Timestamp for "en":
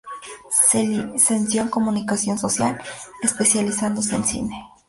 1.61-1.69, 4.15-4.23